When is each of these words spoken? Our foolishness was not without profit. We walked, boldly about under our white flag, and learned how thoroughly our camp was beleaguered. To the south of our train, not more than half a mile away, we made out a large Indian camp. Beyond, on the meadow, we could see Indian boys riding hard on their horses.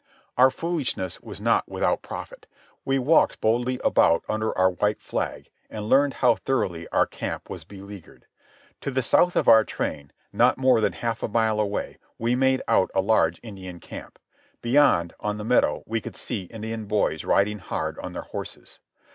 Our 0.35 0.49
foolishness 0.49 1.21
was 1.21 1.39
not 1.39 1.69
without 1.69 2.01
profit. 2.01 2.47
We 2.83 2.97
walked, 2.97 3.39
boldly 3.39 3.79
about 3.83 4.23
under 4.27 4.51
our 4.57 4.71
white 4.71 4.99
flag, 4.99 5.51
and 5.69 5.85
learned 5.85 6.15
how 6.15 6.37
thoroughly 6.37 6.87
our 6.87 7.05
camp 7.05 7.51
was 7.51 7.65
beleaguered. 7.65 8.25
To 8.79 8.89
the 8.89 9.03
south 9.03 9.35
of 9.35 9.47
our 9.47 9.63
train, 9.63 10.11
not 10.33 10.57
more 10.57 10.81
than 10.81 10.93
half 10.93 11.21
a 11.21 11.27
mile 11.27 11.59
away, 11.59 11.99
we 12.17 12.33
made 12.33 12.63
out 12.67 12.89
a 12.95 12.99
large 13.01 13.39
Indian 13.43 13.79
camp. 13.79 14.17
Beyond, 14.63 15.13
on 15.19 15.37
the 15.37 15.45
meadow, 15.45 15.83
we 15.85 16.01
could 16.01 16.15
see 16.15 16.45
Indian 16.45 16.85
boys 16.85 17.23
riding 17.23 17.59
hard 17.59 17.99
on 17.99 18.13
their 18.13 18.23
horses. 18.23 18.79